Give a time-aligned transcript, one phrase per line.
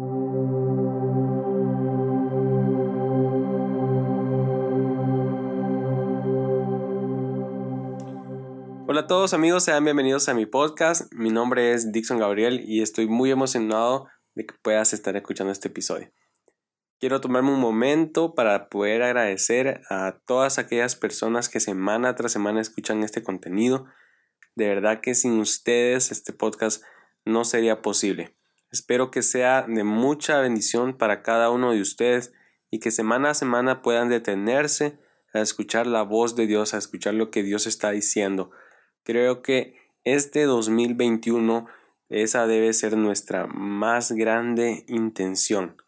[0.00, 0.10] Hola
[9.00, 11.12] a todos amigos, sean bienvenidos a mi podcast.
[11.12, 14.06] Mi nombre es Dixon Gabriel y estoy muy emocionado
[14.36, 16.12] de que puedas estar escuchando este episodio.
[17.00, 22.60] Quiero tomarme un momento para poder agradecer a todas aquellas personas que semana tras semana
[22.60, 23.86] escuchan este contenido.
[24.54, 26.84] De verdad que sin ustedes este podcast
[27.24, 28.37] no sería posible.
[28.70, 32.32] Espero que sea de mucha bendición para cada uno de ustedes
[32.70, 34.98] y que semana a semana puedan detenerse
[35.32, 38.50] a escuchar la voz de Dios, a escuchar lo que Dios está diciendo.
[39.04, 41.66] Creo que este 2021
[42.08, 45.82] esa debe ser nuestra más grande intención.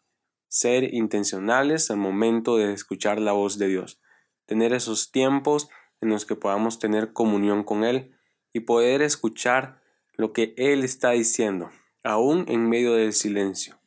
[0.47, 3.99] Ser intencionales al momento de escuchar la voz de Dios.
[4.45, 5.69] Tener esos tiempos
[6.01, 8.15] en los que podamos tener comunión con Él
[8.53, 9.81] y poder escuchar
[10.13, 11.71] lo que Él está diciendo,
[12.03, 13.79] aún en medio del silencio.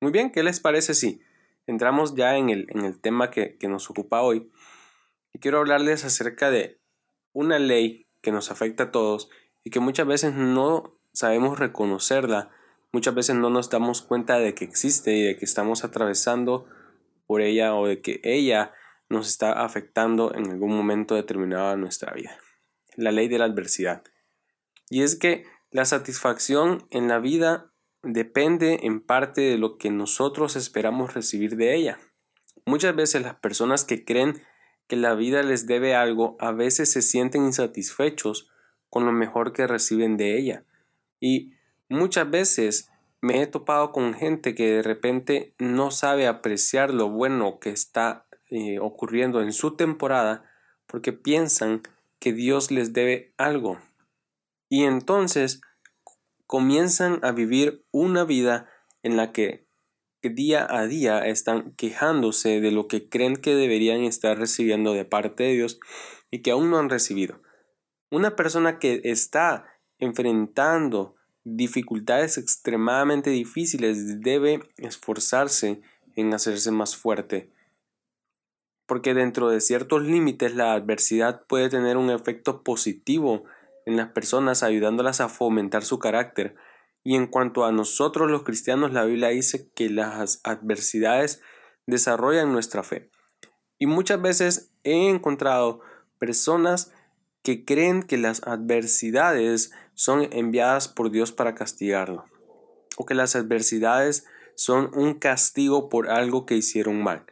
[0.00, 1.20] Muy bien, ¿qué les parece si
[1.66, 4.50] entramos ya en el, en el tema que, que nos ocupa hoy?
[5.32, 6.80] Y quiero hablarles acerca de
[7.32, 9.28] una ley que nos afecta a todos
[9.64, 12.50] y que muchas veces no sabemos reconocerla,
[12.92, 16.66] muchas veces no nos damos cuenta de que existe y de que estamos atravesando
[17.26, 18.72] por ella o de que ella
[19.08, 22.38] nos está afectando en algún momento determinado de nuestra vida.
[22.96, 24.02] La ley de la adversidad.
[24.90, 30.56] Y es que la satisfacción en la vida depende en parte de lo que nosotros
[30.56, 31.98] esperamos recibir de ella.
[32.64, 34.42] Muchas veces las personas que creen
[34.86, 38.50] que la vida les debe algo a veces se sienten insatisfechos
[38.90, 40.64] con lo mejor que reciben de ella.
[41.20, 41.52] Y
[41.88, 47.58] muchas veces me he topado con gente que de repente no sabe apreciar lo bueno
[47.58, 50.44] que está eh, ocurriendo en su temporada
[50.86, 51.82] porque piensan
[52.18, 53.78] que Dios les debe algo.
[54.68, 55.60] Y entonces
[56.46, 58.68] comienzan a vivir una vida
[59.02, 59.66] en la que
[60.22, 65.44] día a día están quejándose de lo que creen que deberían estar recibiendo de parte
[65.44, 65.78] de Dios
[66.30, 67.40] y que aún no han recibido.
[68.10, 69.66] Una persona que está
[69.98, 75.80] enfrentando dificultades extremadamente difíciles debe esforzarse
[76.16, 77.50] en hacerse más fuerte,
[78.86, 83.44] porque dentro de ciertos límites la adversidad puede tener un efecto positivo
[83.88, 86.56] en las personas ayudándolas a fomentar su carácter,
[87.02, 91.40] y en cuanto a nosotros los cristianos, la Biblia dice que las adversidades
[91.86, 93.10] desarrollan nuestra fe.
[93.78, 95.80] Y muchas veces he encontrado
[96.18, 96.92] personas
[97.42, 102.26] que creen que las adversidades son enviadas por Dios para castigarlo,
[102.98, 107.24] o que las adversidades son un castigo por algo que hicieron mal.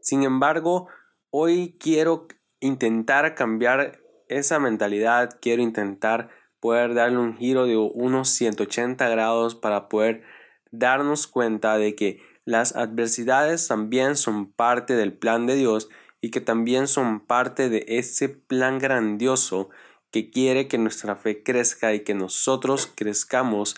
[0.00, 0.88] Sin embargo,
[1.30, 2.26] hoy quiero
[2.58, 3.99] intentar cambiar
[4.30, 6.30] esa mentalidad, quiero intentar
[6.60, 10.22] poder darle un giro de unos 180 grados para poder
[10.70, 15.88] darnos cuenta de que las adversidades también son parte del plan de Dios
[16.20, 19.70] y que también son parte de ese plan grandioso
[20.10, 23.76] que quiere que nuestra fe crezca y que nosotros crezcamos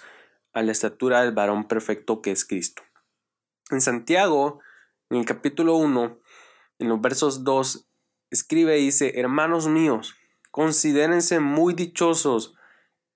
[0.53, 2.83] a la estatura del varón perfecto que es Cristo.
[3.71, 4.61] En Santiago,
[5.11, 6.19] en el capítulo 1,
[6.79, 7.89] en los versos 2,
[8.31, 10.15] escribe y dice, hermanos míos,
[10.53, 12.55] considérense muy dichosos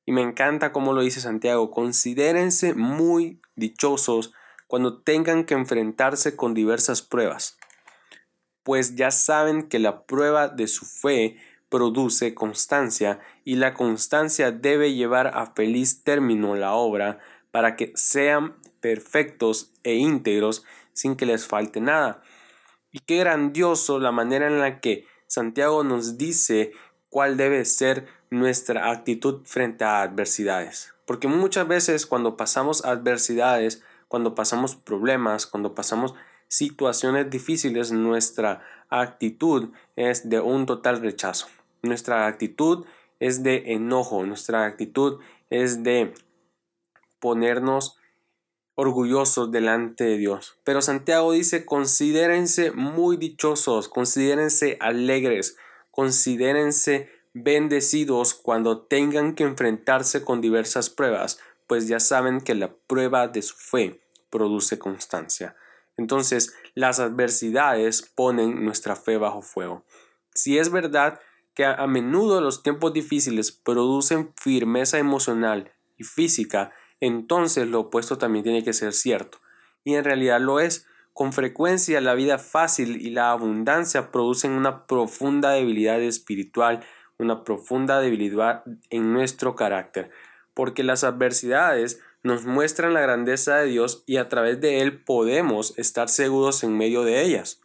[0.04, 4.32] y me encanta cómo lo dice Santiago, considérense muy dichosos
[4.66, 7.58] cuando tengan que enfrentarse con diversas pruebas,
[8.64, 11.36] pues ya saben que la prueba de su fe
[11.68, 17.18] produce constancia y la constancia debe llevar a feliz término la obra
[17.50, 22.22] para que sean perfectos e íntegros sin que les falte nada.
[22.92, 26.72] Y qué grandioso la manera en la que Santiago nos dice
[27.08, 30.94] cuál debe ser nuestra actitud frente a adversidades.
[31.06, 36.14] Porque muchas veces cuando pasamos adversidades, cuando pasamos problemas, cuando pasamos
[36.48, 41.46] situaciones difíciles, nuestra actitud es de un total rechazo.
[41.82, 42.86] Nuestra actitud
[43.20, 46.14] es de enojo, nuestra actitud es de
[47.18, 47.98] ponernos
[48.74, 50.58] orgullosos delante de Dios.
[50.64, 55.56] Pero Santiago dice, considérense muy dichosos, considérense alegres,
[55.96, 63.28] considérense bendecidos cuando tengan que enfrentarse con diversas pruebas, pues ya saben que la prueba
[63.28, 65.56] de su fe produce constancia.
[65.96, 69.86] Entonces, las adversidades ponen nuestra fe bajo fuego.
[70.34, 71.18] Si es verdad
[71.54, 78.42] que a menudo los tiempos difíciles producen firmeza emocional y física, entonces lo opuesto también
[78.44, 79.38] tiene que ser cierto.
[79.82, 80.86] Y en realidad lo es.
[81.16, 86.84] Con frecuencia la vida fácil y la abundancia producen una profunda debilidad espiritual
[87.18, 90.10] una profunda debilidad en nuestro carácter,
[90.52, 95.72] porque las adversidades nos muestran la grandeza de Dios y a través de Él podemos
[95.78, 97.62] estar seguros en medio de ellas.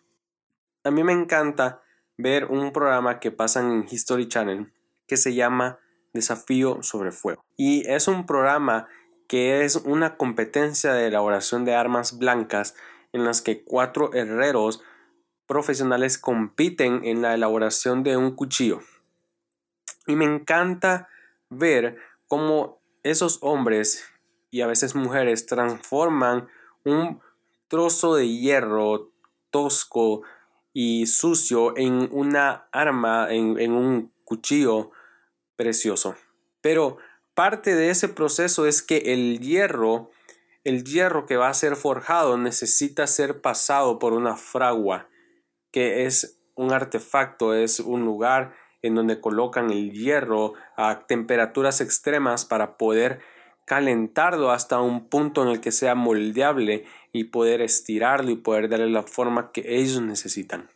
[0.86, 1.82] A mí me encanta
[2.18, 4.72] ver un programa que pasan en History Channel
[5.08, 5.78] que se llama
[6.14, 7.44] Desafío sobre Fuego.
[7.58, 8.88] Y es un programa
[9.28, 12.76] que es una competencia de elaboración de armas blancas
[13.14, 14.82] en las que cuatro herreros
[15.48, 18.82] profesionales compiten en la elaboración de un cuchillo.
[20.08, 21.10] Y me encanta
[21.50, 21.98] ver
[22.28, 24.06] cómo esos hombres
[24.50, 26.48] y a veces mujeres transforman
[26.86, 27.20] un
[27.68, 29.12] trozo de hierro
[29.50, 30.24] tosco
[30.74, 34.92] y sucio en una arma, en, en un cuchillo
[35.56, 36.16] precioso.
[36.62, 36.98] Pero
[37.34, 40.12] parte de ese proceso es que el hierro,
[40.64, 45.08] el hierro que va a ser forjado necesita ser pasado por una fragua
[45.72, 52.46] que es un artefacto, es un lugar en donde colocan el hierro a temperaturas extremas
[52.46, 53.20] para poder
[53.66, 58.90] calentarlo hasta un punto en el que sea moldeable y poder estirarlo y poder darle
[58.90, 60.70] la forma que ellos necesitan.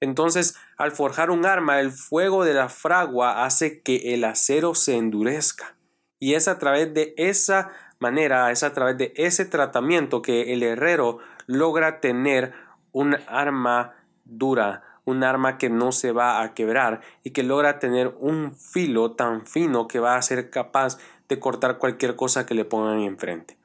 [0.00, 4.96] Entonces, al forjar un arma, el fuego de la fragua hace que el acero se
[4.96, 5.76] endurezca.
[6.18, 7.70] Y es a través de esa
[8.02, 12.52] manera, es a través de ese tratamiento que el herrero logra tener
[12.90, 13.94] un arma
[14.24, 19.12] dura, un arma que no se va a quebrar y que logra tener un filo
[19.12, 23.56] tan fino que va a ser capaz de cortar cualquier cosa que le pongan enfrente.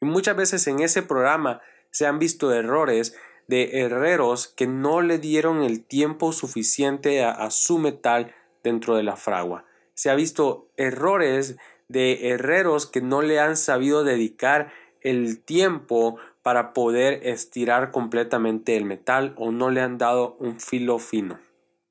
[0.00, 1.60] Y muchas veces en ese programa
[1.90, 3.14] se han visto errores
[3.48, 8.32] de herreros que no le dieron el tiempo suficiente a, a su metal
[8.62, 9.64] dentro de la fragua.
[9.94, 11.58] Se ha visto errores
[11.90, 18.84] de herreros que no le han sabido dedicar el tiempo para poder estirar completamente el
[18.84, 21.40] metal o no le han dado un filo fino.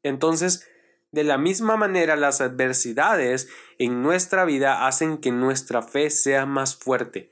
[0.01, 0.66] Entonces,
[1.12, 6.78] de la misma manera, las adversidades en nuestra vida hacen que nuestra fe sea más
[6.78, 7.30] fuerte.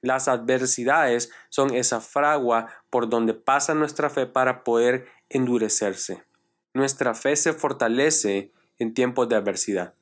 [0.00, 6.22] Las adversidades son esa fragua por donde pasa nuestra fe para poder endurecerse.
[6.72, 9.94] Nuestra fe se fortalece en tiempos de adversidad.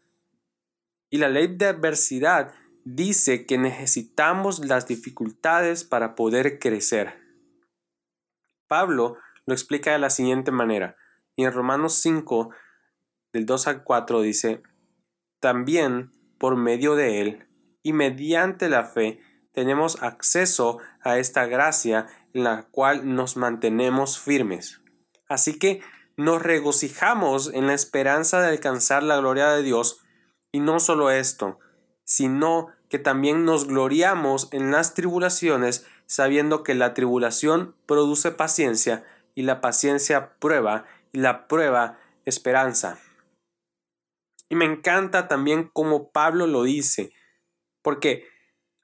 [1.11, 7.15] Y la ley de adversidad dice que necesitamos las dificultades para poder crecer.
[8.67, 9.17] Pablo
[9.47, 10.97] lo explica de la siguiente manera.
[11.37, 12.51] Y en Romanos 5,
[13.33, 14.63] del 2 al 4 dice,
[15.41, 17.49] también por medio de él
[17.83, 19.21] y mediante la fe
[19.53, 24.81] tenemos acceso a esta gracia en la cual nos mantenemos firmes.
[25.29, 25.81] Así que
[26.17, 30.01] nos regocijamos en la esperanza de alcanzar la gloria de Dios
[30.53, 31.59] y no solo esto,
[32.05, 39.05] sino que también nos gloriamos en las tribulaciones, sabiendo que la tribulación produce paciencia,
[39.35, 42.99] y la paciencia prueba, y la prueba esperanza.
[44.49, 47.13] Y me encanta también como Pablo lo dice,
[47.83, 48.27] porque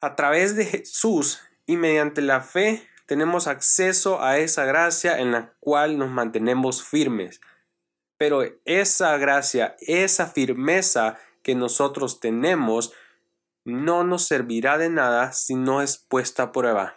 [0.01, 5.55] a través de Jesús y mediante la fe tenemos acceso a esa gracia en la
[5.61, 7.41] cual nos mantenemos firmes.
[8.19, 12.93] Pero esa gracia, esa firmeza que nosotros tenemos,
[13.65, 16.97] no nos servirá de nada si no es puesta a prueba.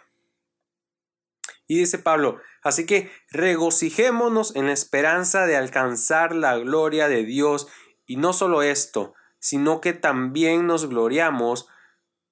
[1.68, 7.68] Y dice Pablo, así que regocijémonos en la esperanza de alcanzar la gloria de Dios,
[8.06, 11.68] y no solo esto, sino que también nos gloriamos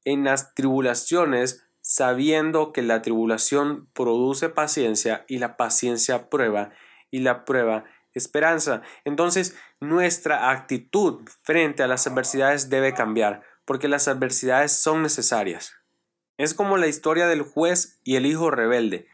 [0.05, 6.70] en las tribulaciones, sabiendo que la tribulación produce paciencia y la paciencia prueba
[7.11, 8.82] y la prueba esperanza.
[9.05, 15.75] Entonces, nuestra actitud frente a las adversidades debe cambiar porque las adversidades son necesarias.
[16.39, 19.09] Es como la historia del juez y el hijo rebelde.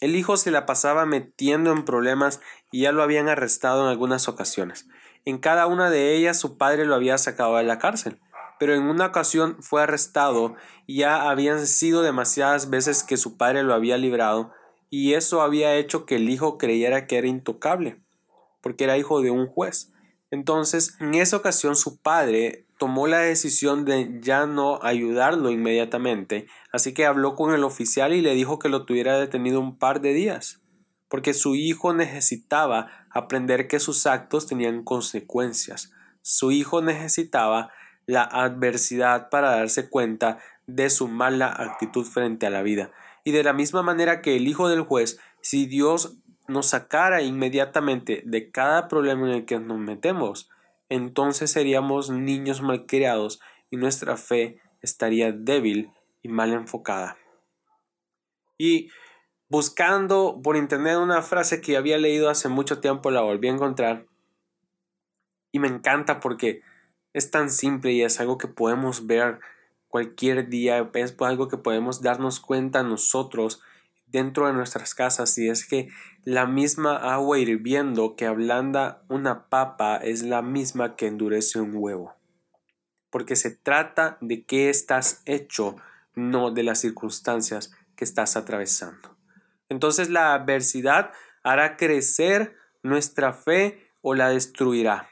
[0.00, 4.28] El hijo se la pasaba metiendo en problemas y ya lo habían arrestado en algunas
[4.28, 4.88] ocasiones.
[5.24, 8.20] En cada una de ellas su padre lo había sacado de la cárcel,
[8.58, 10.56] pero en una ocasión fue arrestado
[10.86, 14.52] y ya habían sido demasiadas veces que su padre lo había librado
[14.90, 18.02] y eso había hecho que el hijo creyera que era intocable,
[18.62, 19.92] porque era hijo de un juez.
[20.30, 26.94] Entonces, en esa ocasión su padre tomó la decisión de ya no ayudarlo inmediatamente, así
[26.94, 30.14] que habló con el oficial y le dijo que lo tuviera detenido un par de
[30.14, 30.62] días,
[31.08, 35.92] porque su hijo necesitaba aprender que sus actos tenían consecuencias.
[36.22, 37.70] Su hijo necesitaba
[38.06, 42.90] la adversidad para darse cuenta de su mala actitud frente a la vida.
[43.24, 46.16] Y de la misma manera que el hijo del juez, si Dios
[46.52, 50.50] nos sacara inmediatamente de cada problema en el que nos metemos,
[50.88, 53.40] entonces seríamos niños malcriados
[53.70, 55.90] y nuestra fe estaría débil
[56.22, 57.16] y mal enfocada.
[58.58, 58.90] Y
[59.48, 64.06] buscando por internet una frase que había leído hace mucho tiempo, la volví a encontrar.
[65.50, 66.62] Y me encanta porque
[67.12, 69.40] es tan simple y es algo que podemos ver
[69.88, 73.62] cualquier día, es algo que podemos darnos cuenta nosotros
[74.12, 75.88] dentro de nuestras casas y es que
[76.24, 82.14] la misma agua hirviendo que ablanda una papa es la misma que endurece un huevo.
[83.10, 85.76] Porque se trata de qué estás hecho,
[86.14, 89.16] no de las circunstancias que estás atravesando.
[89.68, 95.08] Entonces la adversidad hará crecer nuestra fe o la destruirá.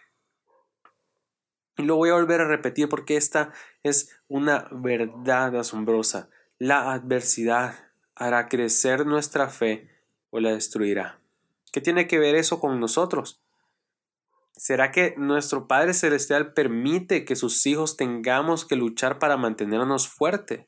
[1.76, 3.52] Y lo voy a volver a repetir porque esta
[3.82, 6.28] es una verdad asombrosa.
[6.58, 7.89] La adversidad
[8.20, 9.88] hará crecer nuestra fe
[10.28, 11.20] o la destruirá.
[11.72, 13.40] ¿Qué tiene que ver eso con nosotros?
[14.52, 20.66] ¿Será que nuestro Padre Celestial permite que sus hijos tengamos que luchar para mantenernos fuertes?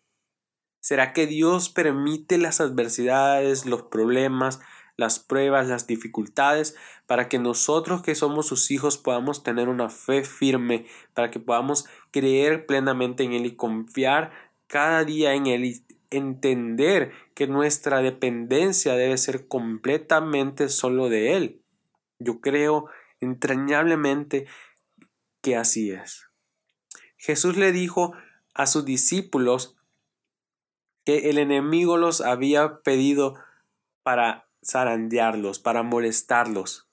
[0.80, 4.60] ¿Será que Dios permite las adversidades, los problemas,
[4.96, 6.74] las pruebas, las dificultades,
[7.06, 11.84] para que nosotros que somos sus hijos podamos tener una fe firme, para que podamos
[12.10, 14.32] creer plenamente en Él y confiar
[14.68, 21.62] cada día en Él y entender que nuestra dependencia debe ser completamente solo de Él.
[22.18, 22.86] Yo creo
[23.20, 24.46] entrañablemente
[25.40, 26.28] que así es.
[27.16, 28.14] Jesús le dijo
[28.54, 29.76] a sus discípulos
[31.04, 33.34] que el enemigo los había pedido
[34.02, 36.88] para zarandearlos, para molestarlos.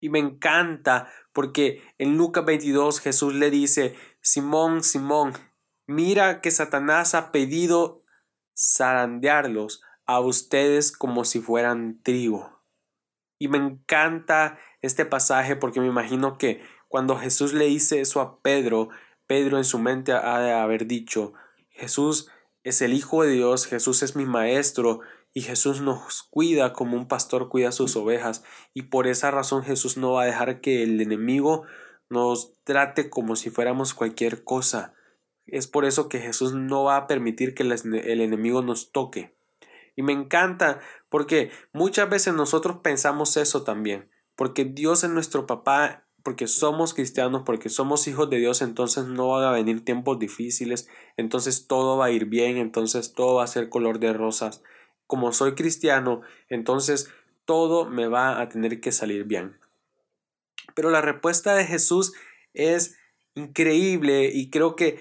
[0.00, 5.32] Y me encanta porque en Lucas 22 Jesús le dice, Simón, Simón,
[5.86, 8.02] mira que Satanás ha pedido
[8.56, 12.62] zarandearlos a ustedes como si fueran trigo.
[13.38, 18.40] Y me encanta este pasaje porque me imagino que cuando Jesús le dice eso a
[18.40, 18.88] Pedro,
[19.26, 21.34] Pedro en su mente ha de haber dicho,
[21.70, 22.30] Jesús
[22.62, 25.00] es el Hijo de Dios, Jesús es mi Maestro,
[25.34, 29.96] y Jesús nos cuida como un pastor cuida sus ovejas y por esa razón Jesús
[29.96, 31.64] no va a dejar que el enemigo
[32.08, 34.93] nos trate como si fuéramos cualquier cosa.
[35.46, 39.34] Es por eso que Jesús no va a permitir que el enemigo nos toque.
[39.96, 46.06] Y me encanta porque muchas veces nosotros pensamos eso también, porque Dios es nuestro papá,
[46.24, 50.88] porque somos cristianos, porque somos hijos de Dios, entonces no van a venir tiempos difíciles,
[51.16, 54.62] entonces todo va a ir bien, entonces todo va a ser color de rosas
[55.06, 57.12] como soy cristiano, entonces
[57.44, 59.58] todo me va a tener que salir bien.
[60.74, 62.14] Pero la respuesta de Jesús
[62.54, 62.96] es
[63.34, 65.00] increíble y creo que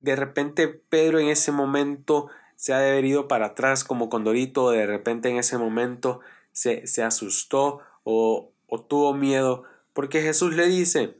[0.00, 4.86] de repente Pedro en ese momento se ha de ido para atrás como Condorito, de
[4.86, 6.20] repente en ese momento
[6.52, 11.16] se, se asustó o, o tuvo miedo, porque Jesús le dice,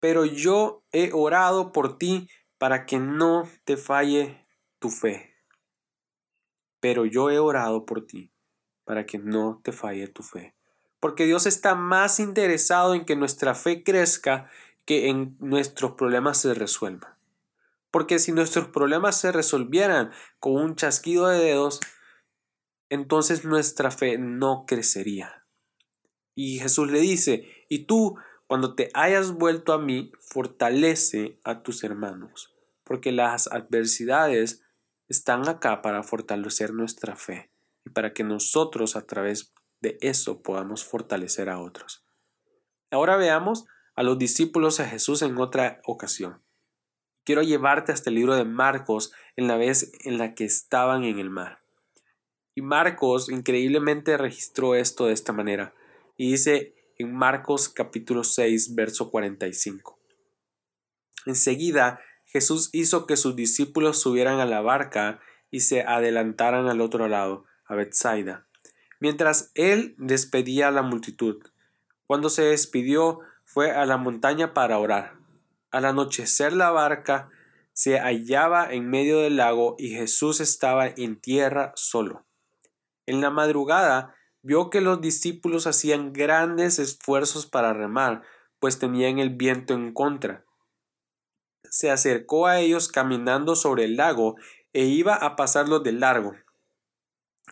[0.00, 2.28] pero yo he orado por ti
[2.58, 4.46] para que no te falle
[4.78, 5.32] tu fe
[6.82, 8.32] pero yo he orado por ti,
[8.84, 10.56] para que no te falle tu fe.
[10.98, 14.50] Porque Dios está más interesado en que nuestra fe crezca
[14.84, 17.14] que en nuestros problemas se resuelvan.
[17.92, 21.78] Porque si nuestros problemas se resolvieran con un chasquido de dedos,
[22.88, 25.46] entonces nuestra fe no crecería.
[26.34, 31.84] Y Jesús le dice, y tú, cuando te hayas vuelto a mí, fortalece a tus
[31.84, 34.64] hermanos, porque las adversidades
[35.08, 37.52] están acá para fortalecer nuestra fe
[37.84, 42.04] y para que nosotros a través de eso podamos fortalecer a otros.
[42.90, 46.42] Ahora veamos a los discípulos de Jesús en otra ocasión.
[47.24, 51.18] Quiero llevarte hasta el libro de Marcos en la vez en la que estaban en
[51.18, 51.60] el mar.
[52.54, 55.72] Y Marcos increíblemente registró esto de esta manera.
[56.16, 59.98] Y dice en Marcos capítulo 6, verso 45.
[61.26, 67.06] Enseguida Jesús hizo que sus discípulos subieran a la barca y se adelantaran al otro
[67.06, 68.46] lado, a Bethsaida,
[69.00, 71.42] mientras él despedía a la multitud.
[72.06, 75.21] Cuando se despidió, fue a la montaña para orar.
[75.72, 77.30] Al anochecer la barca
[77.72, 82.24] se hallaba en medio del lago y Jesús estaba en tierra solo.
[83.06, 88.22] En la madrugada vio que los discípulos hacían grandes esfuerzos para remar,
[88.60, 90.44] pues tenían el viento en contra
[91.72, 94.36] se acercó a ellos caminando sobre el lago
[94.74, 96.34] e iba a pasarlos de largo.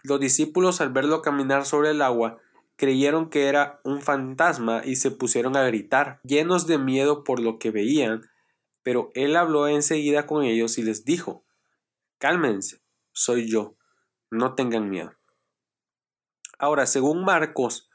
[0.03, 2.39] Los discípulos al verlo caminar sobre el agua
[2.81, 7.59] creyeron que era un fantasma y se pusieron a gritar, llenos de miedo por lo
[7.59, 8.23] que veían,
[8.83, 11.45] pero él habló enseguida con ellos y les dijo
[12.17, 12.81] Cálmense,
[13.13, 13.77] soy yo,
[14.31, 15.13] no tengan miedo.
[16.59, 17.91] Ahora, según Marcos,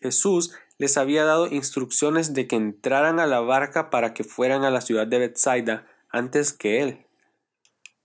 [0.00, 4.70] Jesús les había dado instrucciones de que entraran a la barca para que fueran a
[4.70, 7.06] la ciudad de Bethsaida antes que él.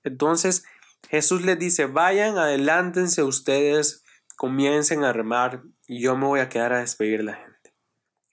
[0.04, 0.66] Entonces
[1.10, 4.04] Jesús les dice, vayan, adelántense ustedes,
[4.38, 7.74] comiencen a remar y yo me voy a quedar a despedir la gente.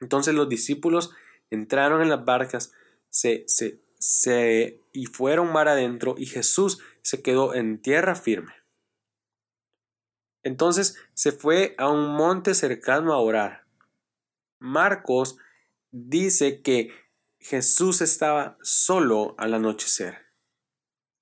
[0.00, 1.12] Entonces los discípulos
[1.50, 2.72] entraron en las barcas,
[3.08, 8.52] se, se, se y fueron mar adentro y Jesús se quedó en tierra firme.
[10.42, 13.64] Entonces se fue a un monte cercano a orar.
[14.58, 15.38] Marcos
[15.90, 16.92] dice que
[17.38, 20.18] Jesús estaba solo al anochecer.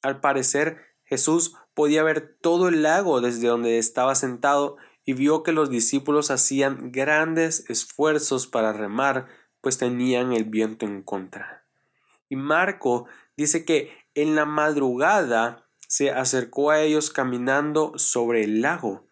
[0.03, 5.53] Al parecer, Jesús podía ver todo el lago desde donde estaba sentado y vio que
[5.53, 9.27] los discípulos hacían grandes esfuerzos para remar,
[9.61, 11.65] pues tenían el viento en contra.
[12.29, 19.07] Y Marco dice que en la madrugada se acercó a ellos caminando sobre el lago.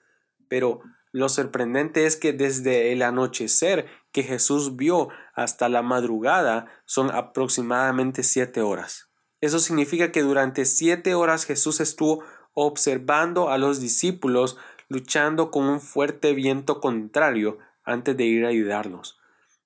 [0.49, 0.81] Pero
[1.13, 8.23] lo sorprendente es que desde el anochecer que Jesús vio hasta la madrugada son aproximadamente
[8.23, 9.11] siete horas.
[9.41, 12.25] Eso significa que durante siete horas Jesús estuvo
[12.67, 14.57] observando a los discípulos
[14.89, 19.19] luchando con un fuerte viento contrario antes de ir a ayudarlos.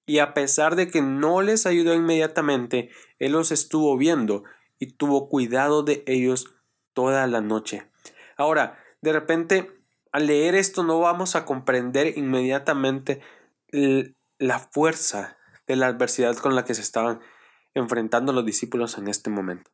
[0.06, 4.44] Y a pesar de que no les ayudó inmediatamente, Él los estuvo viendo
[4.78, 6.54] y tuvo cuidado de ellos
[6.92, 7.90] toda la noche.
[8.36, 9.72] Ahora, de repente,
[10.12, 13.20] al leer esto no vamos a comprender inmediatamente
[14.38, 15.36] la fuerza
[15.66, 17.20] de la adversidad con la que se estaban
[17.72, 19.70] enfrentando los discípulos en este momento.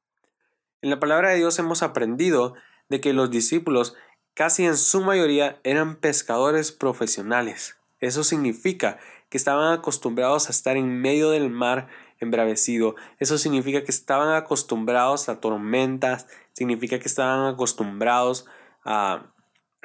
[0.81, 2.55] En la palabra de Dios hemos aprendido
[2.91, 3.95] de que los discípulos
[4.35, 7.77] casi en su mayoría eran pescadores profesionales.
[8.01, 8.99] Eso significa
[9.31, 12.97] que estaban acostumbrados a estar en medio del mar embravecido.
[13.19, 18.47] Eso significa que estaban acostumbrados a tormentas, significa que estaban acostumbrados
[18.85, 19.33] a,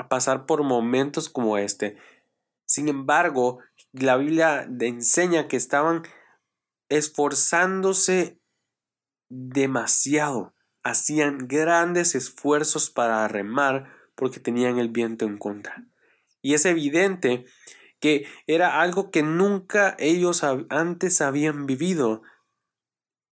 [0.10, 1.96] pasar por momentos como este.
[2.66, 3.60] Sin embargo,
[3.94, 6.04] la Biblia enseña que estaban
[6.90, 8.38] esforzándose
[9.30, 10.55] demasiado,
[10.86, 15.84] hacían grandes esfuerzos para remar porque tenían el viento en contra.
[16.44, 17.46] Y es evidente
[18.00, 22.22] que era algo que nunca ellos antes habían vivido.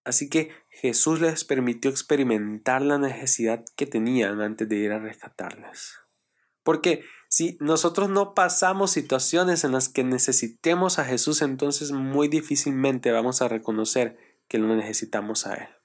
[0.05, 5.97] Así que Jesús les permitió experimentar la necesidad que tenían antes de ir a rescatarles.
[6.63, 13.11] Porque si nosotros no pasamos situaciones en las que necesitemos a Jesús, entonces muy difícilmente
[13.11, 15.80] vamos a reconocer que lo necesitamos a Él.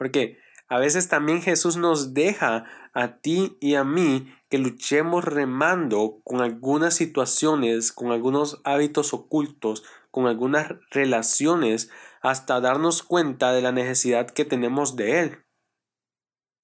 [0.00, 6.22] Porque a veces también Jesús nos deja a ti y a mí que luchemos remando
[6.24, 11.90] con algunas situaciones, con algunos hábitos ocultos, con algunas relaciones,
[12.22, 15.44] hasta darnos cuenta de la necesidad que tenemos de Él.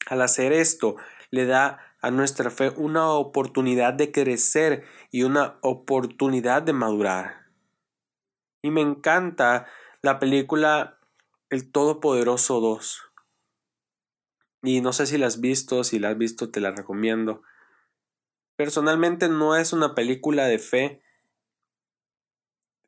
[0.07, 0.97] Al hacer esto,
[1.31, 7.49] le da a nuestra fe una oportunidad de crecer y una oportunidad de madurar.
[8.63, 9.67] Y me encanta
[10.01, 11.01] la película
[11.51, 13.06] El Todopoderoso 2.
[14.67, 17.43] Y no sé si la has visto, si la has visto te la recomiendo.
[18.57, 21.03] Personalmente no es una película de fe,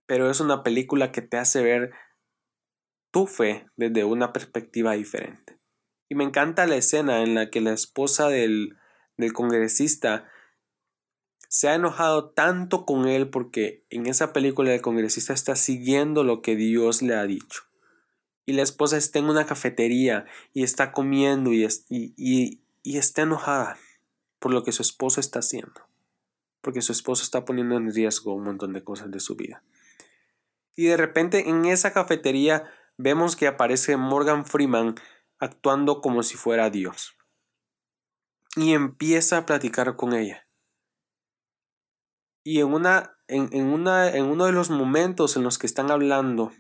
[0.07, 1.93] pero es una película que te hace ver
[3.11, 5.59] tu fe desde una perspectiva diferente.
[6.09, 8.77] Y me encanta la escena en la que la esposa del
[9.19, 10.31] del congresista
[11.49, 16.41] se ha enojado tanto con él porque en esa película el congresista está siguiendo lo
[16.41, 17.68] que Dios le ha dicho.
[18.49, 21.65] Y la esposa está en una cafetería y está comiendo y,
[22.83, 23.77] está enojada
[24.39, 25.87] por lo que su esposo está haciendo.
[26.63, 29.63] Porque su esposo está poniendo en riesgo un montón de cosas de su vida.
[30.75, 32.65] Y de repente en esa cafetería
[32.97, 34.95] vemos que aparece Morgan Freeman
[35.39, 37.19] actuando como si fuera Dios
[38.57, 40.49] y empieza a platicar con ella.
[42.45, 46.51] Y en, una, en, una, en uno de los momentos en los que están hablando,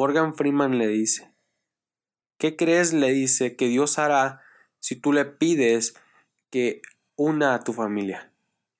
[0.00, 1.30] Morgan Freeman le dice,
[2.38, 2.94] ¿qué crees?
[2.94, 4.40] Le dice que Dios hará
[4.78, 5.94] si tú le pides
[6.48, 6.80] que
[7.16, 8.32] una a tu familia.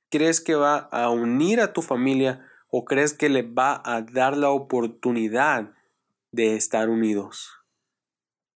[0.09, 4.35] ¿Crees que va a unir a tu familia o crees que le va a dar
[4.35, 5.75] la oportunidad
[6.33, 7.51] de estar unidos?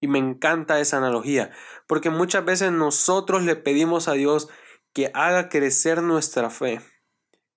[0.01, 1.51] Y me encanta esa analogía,
[1.87, 4.49] porque muchas veces nosotros le pedimos a Dios
[4.95, 6.81] que haga crecer nuestra fe.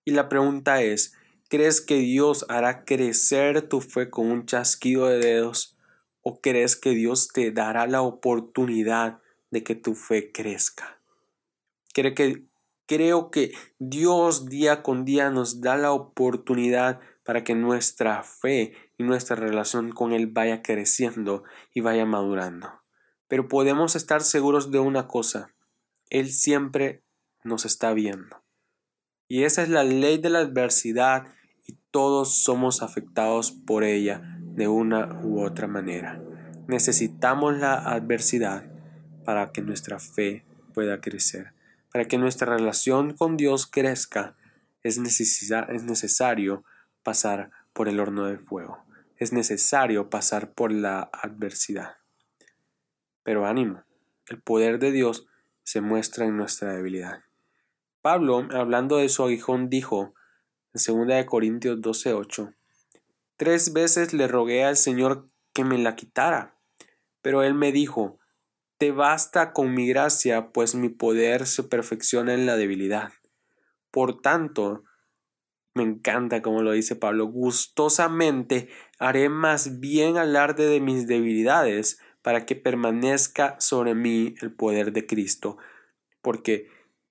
[0.03, 1.16] Y la pregunta es,
[1.49, 5.77] ¿crees que Dios hará crecer tu fe con un chasquido de dedos?
[6.21, 9.19] ¿O crees que Dios te dará la oportunidad
[9.51, 10.99] de que tu fe crezca?
[11.93, 12.45] Creo que,
[12.85, 19.03] creo que Dios día con día nos da la oportunidad para que nuestra fe y
[19.03, 22.69] nuestra relación con Él vaya creciendo y vaya madurando.
[23.27, 25.53] Pero podemos estar seguros de una cosa,
[26.09, 27.03] Él siempre
[27.43, 28.43] nos está viendo.
[29.27, 31.27] Y esa es la ley de la adversidad
[31.91, 36.21] todos somos afectados por ella de una u otra manera.
[36.67, 38.65] Necesitamos la adversidad
[39.23, 41.53] para que nuestra fe pueda crecer.
[41.91, 44.35] Para que nuestra relación con Dios crezca,
[44.83, 46.63] es, es necesario
[47.03, 48.83] pasar por el horno de fuego.
[49.17, 51.97] es necesario pasar por la adversidad.
[53.23, 53.83] Pero ánimo,
[54.27, 55.27] el poder de Dios
[55.63, 57.23] se muestra en nuestra debilidad.
[58.01, 60.13] Pablo, hablando de su aguijón, dijo
[60.73, 62.53] en 2 Corintios 12:8,
[63.37, 66.57] Tres veces le rogué al Señor que me la quitara,
[67.21, 68.19] pero él me dijo,
[68.77, 73.11] Te basta con mi gracia, pues mi poder se perfecciona en la debilidad.
[73.91, 74.83] Por tanto,
[75.75, 82.45] me encanta como lo dice Pablo, gustosamente haré más bien alarde de mis debilidades para
[82.45, 85.57] que permanezca sobre mí el poder de Cristo,
[86.21, 86.67] porque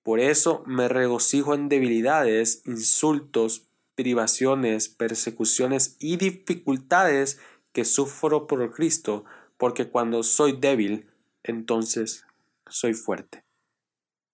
[0.07, 3.67] por eso me regocijo en debilidades, insultos,
[3.97, 7.41] privaciones, persecuciones y dificultades
[7.73, 9.25] que sufro por Cristo,
[9.57, 11.11] porque cuando soy débil,
[11.43, 12.25] entonces
[12.69, 13.43] soy fuerte.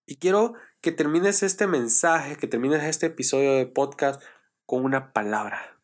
[0.04, 4.22] Y quiero que termines este mensaje, que termines este episodio de podcast
[4.66, 5.80] con una palabra.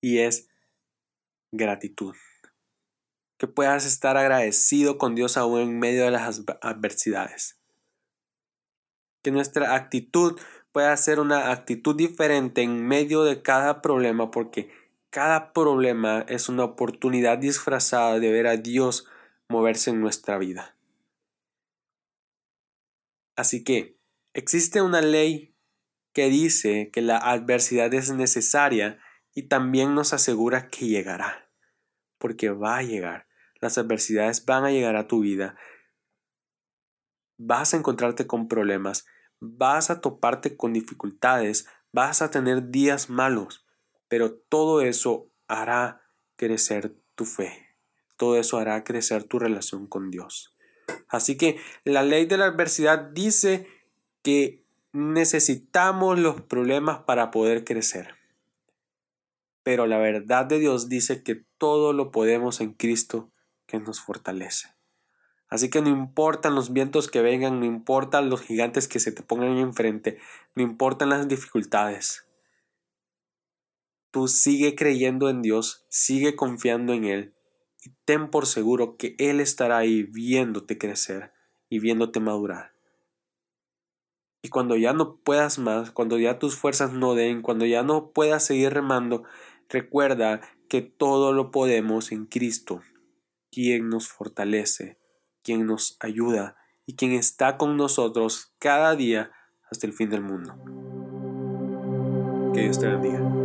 [0.00, 0.48] Y es
[1.52, 2.16] gratitud.
[3.38, 7.58] Que puedas estar agradecido con Dios aún en medio de las adversidades.
[9.22, 10.38] Que nuestra actitud
[10.72, 14.70] pueda ser una actitud diferente en medio de cada problema porque
[15.10, 19.06] cada problema es una oportunidad disfrazada de ver a Dios
[19.48, 20.76] moverse en nuestra vida.
[23.36, 23.98] Así que
[24.34, 25.54] existe una ley
[26.12, 28.98] que dice que la adversidad es necesaria
[29.34, 31.50] y también nos asegura que llegará,
[32.18, 33.25] porque va a llegar.
[33.60, 35.56] Las adversidades van a llegar a tu vida.
[37.38, 39.06] Vas a encontrarte con problemas,
[39.40, 43.66] vas a toparte con dificultades, vas a tener días malos,
[44.08, 46.02] pero todo eso hará
[46.36, 47.66] crecer tu fe.
[48.16, 50.56] Todo eso hará crecer tu relación con Dios.
[51.08, 53.66] Así que la ley de la adversidad dice
[54.22, 58.14] que necesitamos los problemas para poder crecer.
[59.62, 63.30] Pero la verdad de Dios dice que todo lo podemos en Cristo
[63.66, 64.76] que nos fortalece.
[65.48, 69.22] Así que no importan los vientos que vengan, no importan los gigantes que se te
[69.22, 70.18] pongan enfrente,
[70.54, 72.26] no importan las dificultades.
[74.10, 77.34] Tú sigue creyendo en Dios, sigue confiando en Él
[77.84, 81.32] y ten por seguro que Él estará ahí viéndote crecer
[81.68, 82.72] y viéndote madurar.
[84.42, 88.10] Y cuando ya no puedas más, cuando ya tus fuerzas no den, cuando ya no
[88.10, 89.24] puedas seguir remando,
[89.68, 92.80] recuerda que todo lo podemos en Cristo,
[93.50, 94.98] quien nos fortalece,
[95.42, 96.56] quien nos ayuda
[96.86, 99.32] y quien está con nosotros cada día
[99.70, 100.54] hasta el fin del mundo.
[102.54, 103.35] Que Dios te bendiga.